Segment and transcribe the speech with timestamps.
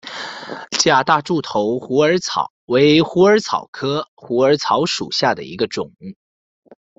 [0.79, 5.93] 假大柱头虎耳草为虎耳草科虎耳草属下的一个种。